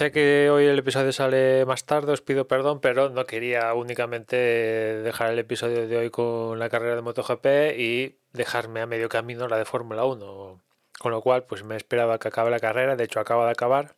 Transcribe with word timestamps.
Sé 0.00 0.12
que 0.12 0.48
hoy 0.48 0.64
el 0.64 0.78
episodio 0.78 1.12
sale 1.12 1.66
más 1.66 1.84
tarde, 1.84 2.12
os 2.12 2.22
pido 2.22 2.48
perdón, 2.48 2.80
pero 2.80 3.10
no 3.10 3.26
quería 3.26 3.74
únicamente 3.74 4.34
dejar 4.34 5.30
el 5.30 5.38
episodio 5.38 5.86
de 5.86 5.94
hoy 5.98 6.08
con 6.08 6.58
la 6.58 6.70
carrera 6.70 6.96
de 6.96 7.02
MotoGP 7.02 7.78
y 7.78 8.16
dejarme 8.32 8.80
a 8.80 8.86
medio 8.86 9.10
camino 9.10 9.46
la 9.46 9.58
de 9.58 9.66
Fórmula 9.66 10.06
1. 10.06 10.58
Con 10.98 11.12
lo 11.12 11.20
cual, 11.20 11.44
pues 11.44 11.64
me 11.64 11.76
esperaba 11.76 12.18
que 12.18 12.28
acabe 12.28 12.50
la 12.50 12.60
carrera, 12.60 12.96
de 12.96 13.04
hecho 13.04 13.20
acaba 13.20 13.44
de 13.44 13.50
acabar 13.50 13.94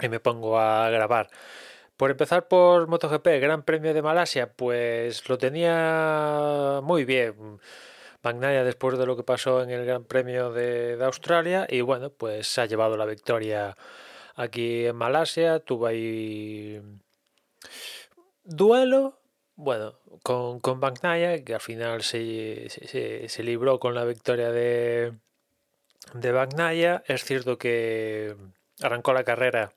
y 0.00 0.08
me 0.08 0.18
pongo 0.18 0.58
a 0.58 0.90
grabar. 0.90 1.30
Por 1.96 2.10
empezar 2.10 2.48
por 2.48 2.88
MotoGP, 2.88 3.40
Gran 3.40 3.62
Premio 3.62 3.94
de 3.94 4.02
Malasia, 4.02 4.52
pues 4.52 5.28
lo 5.28 5.38
tenía 5.38 6.80
muy 6.82 7.04
bien. 7.04 7.60
Magnaia 8.24 8.64
después 8.64 8.98
de 8.98 9.06
lo 9.06 9.16
que 9.16 9.22
pasó 9.22 9.62
en 9.62 9.70
el 9.70 9.86
Gran 9.86 10.02
Premio 10.02 10.50
de, 10.52 10.96
de 10.96 11.04
Australia 11.04 11.64
y 11.70 11.80
bueno, 11.80 12.10
pues 12.10 12.58
ha 12.58 12.66
llevado 12.66 12.96
la 12.96 13.06
victoria 13.06 13.76
aquí 14.38 14.86
en 14.86 14.96
Malasia, 14.96 15.58
tuvo 15.60 15.86
ahí 15.86 16.80
duelo, 18.44 19.18
bueno, 19.56 19.98
con, 20.22 20.60
con 20.60 20.80
que 20.80 21.54
al 21.54 21.60
final 21.60 22.02
se, 22.02 22.68
se, 22.70 23.42
libró 23.42 23.80
con 23.80 23.94
la 23.94 24.04
victoria 24.04 24.50
de, 24.52 25.12
de 26.14 26.32
Bagnaia. 26.32 27.02
Es 27.06 27.24
cierto 27.24 27.58
que 27.58 28.36
arrancó 28.80 29.12
la 29.12 29.24
carrera 29.24 29.72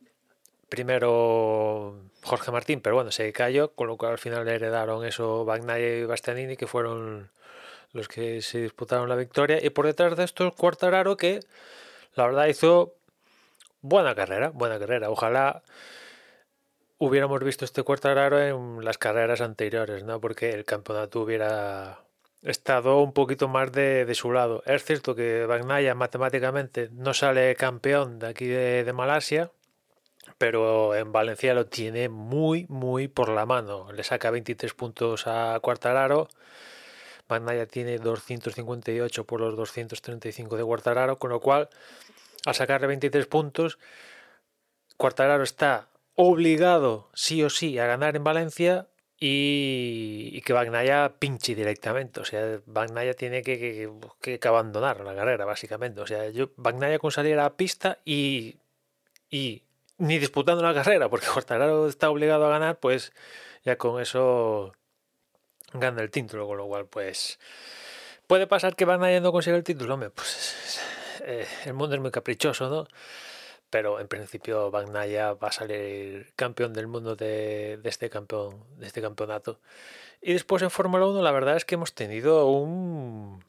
primero 0.69 1.99
Jorge 2.23 2.51
Martín, 2.51 2.79
pero 2.81 2.95
bueno, 2.95 3.11
se 3.11 3.33
cayó, 3.33 3.73
con 3.73 3.87
lo 3.87 3.97
cual 3.97 4.13
al 4.13 4.19
final 4.19 4.45
le 4.45 4.55
heredaron 4.55 5.03
eso 5.05 5.43
Bagnaia 5.43 5.97
y 5.97 6.05
Bastianini, 6.05 6.55
que 6.55 6.67
fueron 6.67 7.31
los 7.91 8.07
que 8.07 8.41
se 8.43 8.61
disputaron 8.61 9.09
la 9.09 9.15
victoria. 9.15 9.59
Y 9.61 9.71
por 9.71 9.87
detrás 9.87 10.15
de 10.15 10.23
esto, 10.23 10.53
Cuartararo, 10.53 11.17
que 11.17 11.39
la 12.13 12.27
verdad 12.27 12.45
hizo 12.45 12.95
buena 13.81 14.15
carrera, 14.15 14.49
buena 14.49 14.79
carrera. 14.79 15.09
Ojalá 15.09 15.63
hubiéramos 16.97 17.43
visto 17.43 17.65
este 17.65 17.83
raro 17.83 18.39
en 18.39 18.85
las 18.85 18.97
carreras 18.97 19.41
anteriores, 19.41 20.03
¿no? 20.03 20.21
Porque 20.21 20.51
el 20.51 20.65
campeonato 20.65 21.21
hubiera 21.21 21.99
estado 22.43 23.01
un 23.01 23.13
poquito 23.13 23.47
más 23.47 23.71
de, 23.71 24.11
su 24.13 24.31
lado. 24.31 24.63
Es 24.65 24.83
cierto 24.83 25.15
que 25.15 25.45
Bagnaya 25.45 25.95
matemáticamente 25.95 26.89
no 26.91 27.13
sale 27.13 27.55
campeón 27.55 28.19
de 28.19 28.27
aquí 28.27 28.45
de, 28.45 28.91
Malasia, 28.93 29.51
pero 30.37 30.95
en 30.95 31.11
Valencia 31.11 31.53
lo 31.53 31.65
tiene 31.65 32.09
muy, 32.09 32.65
muy 32.69 33.07
por 33.07 33.29
la 33.29 33.45
mano. 33.45 33.91
Le 33.91 34.03
saca 34.03 34.31
23 34.31 34.73
puntos 34.73 35.25
a 35.27 35.59
Cuartararo. 35.61 36.29
Bagnaya 37.27 37.65
tiene 37.65 37.97
258 37.97 39.23
por 39.25 39.39
los 39.39 39.55
235 39.55 40.57
de 40.57 40.63
Cuartararo, 40.63 41.17
con 41.17 41.31
lo 41.31 41.39
cual 41.39 41.69
al 42.45 42.55
sacarle 42.55 42.87
23 42.87 43.27
puntos, 43.27 43.79
Cuartararo 44.97 45.43
está 45.43 45.89
obligado 46.15 47.09
sí 47.13 47.43
o 47.43 47.49
sí 47.49 47.79
a 47.79 47.85
ganar 47.85 48.15
en 48.15 48.23
Valencia 48.23 48.87
y, 49.23 50.41
que 50.41 50.53
Bagnaya 50.53 51.13
pinche 51.19 51.53
directamente. 51.53 52.19
O 52.19 52.25
sea, 52.25 52.59
Bagnaya 52.65 53.13
tiene 53.13 53.43
que, 53.43 53.89
que, 54.19 54.47
abandonar 54.47 55.01
la 55.01 55.15
carrera, 55.15 55.45
básicamente. 55.45 56.01
O 56.01 56.07
sea, 56.07 56.29
yo, 56.29 56.49
Bagnaya 56.57 56.97
con 56.97 57.11
salir 57.11 57.33
a 57.33 57.43
la 57.43 57.55
pista 57.55 57.99
y, 58.03 58.57
ni 59.29 60.17
disputando 60.17 60.63
la 60.63 60.73
carrera, 60.73 61.07
porque 61.09 61.27
Cuartararo 61.27 61.87
está 61.87 62.09
obligado 62.09 62.47
a 62.47 62.49
ganar, 62.49 62.79
pues 62.79 63.13
ya 63.63 63.77
con 63.77 64.01
eso 64.01 64.73
gana 65.73 66.01
el 66.01 66.09
título, 66.09 66.47
con 66.47 66.57
lo 66.57 66.65
cual, 66.65 66.87
pues 66.87 67.39
puede 68.25 68.47
pasar 68.47 68.75
que 68.75 68.85
Bagnaya 68.85 69.19
no 69.19 69.31
consiga 69.31 69.55
el 69.55 69.63
título, 69.63 69.93
hombre, 69.93 70.09
pues 70.09 70.80
eh, 71.25 71.47
el 71.65 71.73
mundo 71.73 71.95
es 71.95 72.01
muy 72.01 72.11
caprichoso, 72.11 72.69
¿no? 72.69 72.87
Pero 73.69 73.99
en 73.99 74.07
principio 74.07 74.69
Bagnaya 74.69 75.33
va 75.33 75.47
a 75.47 75.51
salir 75.51 76.33
campeón 76.35 76.73
del 76.73 76.87
mundo 76.87 77.15
de, 77.15 77.79
este 77.83 78.09
de 78.09 78.87
este 78.87 79.01
campeonato. 79.01 79.59
Y 80.21 80.33
después 80.33 80.61
en 80.61 80.71
Fórmula 80.71 81.05
1 81.05 81.21
la 81.21 81.31
verdad 81.31 81.55
es 81.57 81.65
que 81.65 81.75
hemos 81.75 81.93
tenido 81.95 82.47
un, 82.47 83.43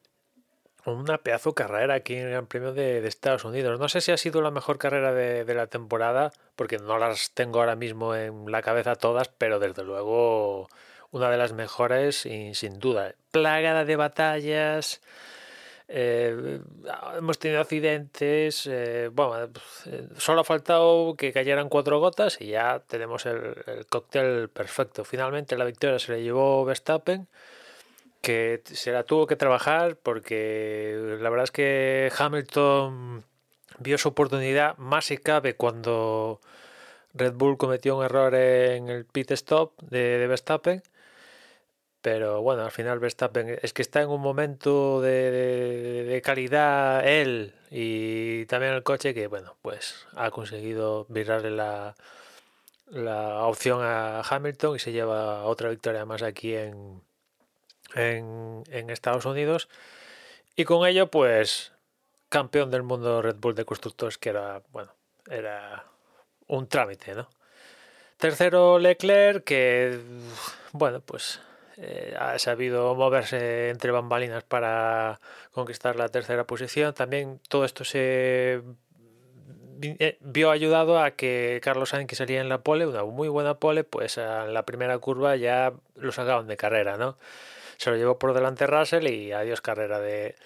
una 0.85 1.19
pedazo 1.19 1.55
carrera 1.55 1.95
aquí 1.95 2.15
en 2.15 2.27
el 2.27 2.31
Gran 2.31 2.47
Premio 2.47 2.73
de, 2.73 3.07
Estados 3.07 3.45
Unidos. 3.45 3.79
No 3.79 3.89
sé 3.89 4.01
si 4.01 4.11
ha 4.11 4.17
sido 4.17 4.43
la 4.43 4.51
mejor 4.51 4.79
carrera 4.79 5.13
de, 5.13 5.55
la 5.55 5.67
temporada, 5.67 6.33
porque 6.57 6.79
no 6.79 6.99
las 6.99 7.31
tengo 7.33 7.61
ahora 7.61 7.77
mismo 7.77 8.15
en 8.15 8.51
la 8.51 8.63
cabeza 8.63 8.97
todas, 8.97 9.29
pero 9.29 9.59
desde 9.59 9.85
luego 9.85 10.69
una 11.11 11.31
de 11.31 11.37
las 11.37 11.53
mejores 11.53 12.27
y 12.27 12.55
sin 12.55 12.79
duda. 12.79 13.15
Plagada 13.31 13.85
de 13.85 13.97
batallas, 13.97 15.01
eh, 15.95 16.61
hemos 17.19 17.39
tenido 17.39 17.61
accidentes, 17.61 18.67
eh, 18.67 19.11
eh, 19.11 20.09
solo 20.17 20.41
ha 20.41 20.45
faltado 20.45 21.15
que 21.17 21.35
cayeran 21.35 21.69
cuatro 21.69 22.01
gotas 22.01 22.41
y 22.41 22.47
ya 22.47 22.83
tenemos 22.87 23.27
el, 23.27 23.55
cóctel 23.91 24.49
perfecto. 24.49 25.05
Finalmente 25.05 25.55
la 25.55 25.67
victoria 25.67 25.99
se 25.99 26.13
la 26.13 26.19
llevó 26.19 26.65
Verstappen, 26.65 27.29
que 28.23 28.63
se 28.65 28.91
la 28.93 29.03
tuvo 29.05 29.27
que 29.27 29.37
trabajar 29.37 29.97
porque 29.97 30.97
la 31.21 31.29
verdad 31.29 31.45
es 31.45 31.51
que 31.51 32.11
Hamilton 32.17 33.23
vio 33.79 33.99
su 33.99 34.09
oportunidad 34.09 34.79
más 34.79 35.05
si 35.07 35.19
cabe 35.19 35.57
cuando 35.57 36.41
Red 37.13 37.35
Bull 37.35 37.59
cometió 37.59 37.99
un 37.99 38.05
error 38.05 38.35
en 38.35 38.89
el 38.89 39.05
pit 39.05 39.33
stop 39.33 39.79
de 39.83 40.27
Verstappen 40.27 40.83
pero 42.03 42.43
bueno, 42.43 42.65
al 42.65 42.73
final 42.73 42.99
Verstappen 42.99 43.59
es 43.63 43.73
que 43.73 43.83
está 43.83 44.03
en 44.03 44.09
un 44.09 44.21
momento 44.21 45.01
de, 45.01 46.21
calidad 46.25 47.07
él 47.07 47.55
y 47.71 48.45
también 48.47 48.73
el 48.75 48.83
coche 48.83 49.15
que, 49.15 49.29
bueno, 49.29 49.57
pues 49.63 50.07
ha 50.17 50.31
conseguido 50.31 51.07
virarle 51.09 51.53
la, 51.53 51.95
la 52.89 53.47
opción 53.47 53.81
a 53.83 54.21
Hamilton 54.21 54.77
y 54.77 54.79
se 54.81 54.93
lleva 54.93 55.45
otra 55.45 55.71
victoria 55.71 56.05
más 56.05 56.23
aquí 56.23 56.57
en, 56.57 57.03
en 57.95 58.91
Estados 58.91 59.25
Unidos. 59.25 59.69
Y 60.57 60.65
con 60.65 60.87
ello, 60.87 61.11
pues, 61.11 61.73
campeón 62.29 62.71
del 62.71 62.83
mundo 62.83 63.23
Red 63.23 63.37
Bull 63.37 63.55
de 63.55 63.65
constructores, 63.65 64.19
que 64.19 64.31
era, 64.31 64.63
bueno, 64.71 64.93
era 65.31 65.87
un 66.49 66.67
trámite, 66.67 67.15
¿no? 67.15 67.29
Tercero 68.17 68.79
Leclerc, 68.79 69.45
que, 69.45 69.99
bueno, 70.73 71.01
pues 71.01 71.41
eh, 71.77 72.15
ha 72.19 72.39
sabido 72.39 72.95
moverse 72.95 73.71
entre 73.71 73.91
bambalinas 73.91 74.45
para 74.45 75.21
conquistar 75.53 75.97
la 75.97 76.09
tercera 76.09 76.45
posición. 76.45 76.95
También 76.95 77.41
todo 77.49 77.65
esto 77.65 77.85
se 77.85 78.63
eh, 79.83 80.19
vio 80.21 80.51
ayudado 80.51 81.01
a 81.01 81.13
que 81.13 81.61
Carlos 81.63 81.91
Sainz 81.91 82.07
que 82.07 82.15
salía 82.15 82.41
en 82.41 82.49
la 82.49 82.63
pole, 82.63 82.87
una 82.87 83.05
muy 83.05 83.29
buena 83.29 83.55
pole, 83.55 83.85
pues 83.85 84.19
en 84.19 84.55
la 84.55 84.65
primera 84.65 84.99
curva 84.99 85.37
ya 85.37 85.73
lo 85.97 86.13
sacaban 86.13 86.47
de 86.47 86.57
carrera, 86.57 86.97
¿no? 86.97 87.19
Se 87.79 87.91
lo 87.91 87.97
llevó 87.97 88.19
por 88.19 88.35
delante 88.35 88.67
Russell 88.67 89.09
y 89.09 89.33
adiós 89.33 89.61
carrera 89.61 89.99
de, 89.99 90.37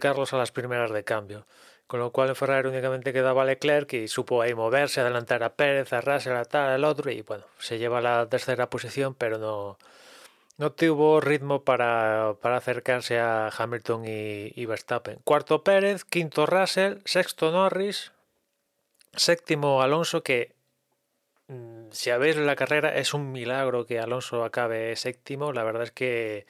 Carlos 0.00 0.32
a 0.32 0.38
las 0.38 0.50
primeras 0.52 0.92
de 0.92 1.04
cambio. 1.04 1.46
Con 1.86 2.00
lo 2.00 2.10
cual 2.12 2.30
en 2.30 2.36
Ferrari 2.36 2.68
únicamente 2.68 3.12
quedaba 3.12 3.44
Leclerc 3.44 3.92
y 3.92 4.08
supo 4.08 4.40
ahí 4.40 4.54
moverse, 4.54 5.02
adelantar 5.02 5.42
a 5.42 5.54
Pérez, 5.54 5.92
a 5.92 6.00
Russell, 6.00 6.36
a 6.36 6.44
tal, 6.46 6.70
al 6.70 6.84
otro 6.84 7.10
y 7.10 7.20
bueno, 7.22 7.44
se 7.58 7.78
lleva 7.78 8.00
la 8.00 8.26
tercera 8.28 8.70
posición 8.70 9.14
pero 9.14 9.38
no, 9.38 9.76
no 10.56 10.72
tuvo 10.72 11.20
ritmo 11.20 11.64
para, 11.64 12.30
acercarse 12.30 13.18
a 13.18 13.48
Hamilton 13.48 14.04
y, 14.06 14.66
Verstappen. 14.66 15.18
Cuarto 15.24 15.64
Pérez, 15.64 16.04
quinto 16.04 16.46
Russell, 16.46 16.98
sexto 17.04 17.50
Norris, 17.50 18.12
séptimo 19.14 19.82
Alonso, 19.82 20.22
que 20.22 20.54
mm, 21.48 21.88
si 21.90 22.10
habéis 22.10 22.36
la 22.36 22.56
carrera 22.56 22.96
es 22.96 23.14
un 23.14 23.32
milagro 23.32 23.86
que 23.86 23.98
Alonso 23.98 24.44
acabe 24.44 24.94
séptimo. 24.96 25.52
La 25.52 25.64
verdad 25.64 25.84
es 25.84 25.92
que 25.92 26.46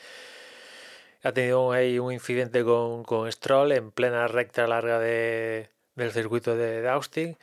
ha 1.22 1.32
tenido 1.32 1.72
ahí 1.72 1.98
un 1.98 2.12
incidente 2.12 2.64
con, 2.64 3.04
con 3.04 3.30
Stroll 3.32 3.72
en 3.72 3.90
plena 3.90 4.26
recta 4.28 4.66
larga 4.66 4.98
de, 4.98 5.70
del 5.94 6.12
circuito 6.12 6.56
de 6.56 6.86
Austin 6.88 7.38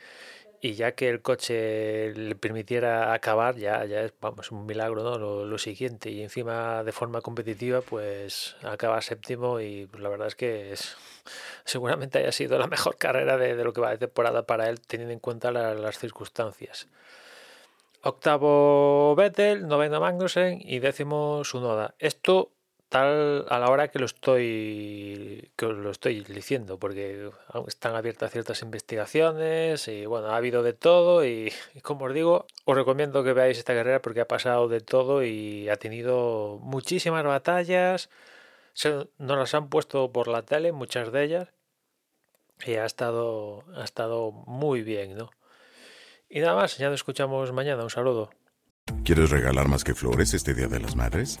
y 0.64 0.74
ya 0.74 0.92
que 0.92 1.08
el 1.08 1.22
coche 1.22 2.14
le 2.14 2.36
permitiera 2.36 3.12
acabar, 3.12 3.56
ya, 3.56 3.84
ya 3.84 4.02
es 4.02 4.12
vamos, 4.20 4.52
un 4.52 4.64
milagro 4.64 5.02
¿no? 5.02 5.44
lo, 5.44 5.58
siguiente. 5.58 6.10
Y 6.10 6.22
encima 6.22 6.84
de 6.84 6.92
forma 6.92 7.20
competitiva, 7.20 7.80
pues 7.80 8.54
acaba 8.62 9.02
séptimo 9.02 9.58
y 9.60 9.86
pues, 9.86 10.00
la 10.00 10.08
verdad 10.08 10.28
es 10.28 10.36
que 10.36 10.72
es, 10.72 10.96
seguramente 11.64 12.20
haya 12.20 12.30
sido 12.30 12.58
la 12.60 12.68
mejor 12.68 12.96
carrera 12.96 13.36
de, 13.38 13.56
lo 13.64 13.72
que 13.72 13.80
va 13.80 13.90
de 13.90 13.98
temporada 13.98 14.46
para 14.46 14.68
él, 14.68 14.80
teniendo 14.80 15.12
en 15.12 15.18
cuenta 15.18 15.50
las 15.50 15.98
circunstancias. 15.98 16.86
Octavo 18.04 19.16
Vettel, 19.16 19.66
noveno 19.66 20.00
Magnussen 20.00 20.60
y 20.60 20.78
décimo 20.78 21.42
Sunoda. 21.42 21.96
Esto 21.98 22.52
tal 22.92 23.46
a 23.48 23.58
la 23.58 23.70
hora 23.70 23.88
que 23.88 23.98
lo 23.98 24.04
estoy 24.04 25.50
que 25.56 25.64
lo 25.64 25.90
estoy 25.90 26.22
diciendo 26.24 26.78
porque 26.78 27.30
están 27.66 27.94
abiertas 27.94 28.30
ciertas 28.32 28.60
investigaciones 28.60 29.88
y 29.88 30.04
bueno 30.04 30.28
ha 30.28 30.36
habido 30.36 30.62
de 30.62 30.74
todo 30.74 31.24
y, 31.24 31.50
como 31.80 32.04
os 32.04 32.12
digo 32.12 32.46
os 32.66 32.76
recomiendo 32.76 33.24
que 33.24 33.32
veáis 33.32 33.56
esta 33.56 33.72
carrera 33.72 34.02
porque 34.02 34.20
ha 34.20 34.28
pasado 34.28 34.68
de 34.68 34.82
todo 34.82 35.24
y 35.24 35.70
ha 35.70 35.76
tenido 35.76 36.58
muchísimas 36.60 37.24
batallas. 37.24 38.10
Se, 38.74 38.90
nos 39.18 39.38
las 39.38 39.54
han 39.54 39.70
puesto 39.70 40.12
por 40.12 40.28
la 40.28 40.42
tele 40.42 40.72
muchas 40.72 41.12
de 41.12 41.24
ellas 41.24 41.48
y 42.66 42.74
ha 42.74 42.84
estado 42.84 43.64
ha 43.74 43.84
estado 43.84 44.32
muy 44.32 44.82
bien 44.82 45.16
no 45.16 45.30
y 46.28 46.40
nada 46.40 46.56
más 46.56 46.76
ya 46.76 46.90
nos 46.90 47.00
escuchamos 47.00 47.52
mañana. 47.52 47.82
Un 47.82 47.90
saludo. 47.90 48.30
¿Quieres 49.04 49.30
regalar 49.30 49.68
más 49.68 49.84
que 49.84 49.94
flores 49.94 50.34
este 50.34 50.54
Día 50.54 50.66
de 50.66 50.80
las 50.80 50.96
Madres? 50.96 51.40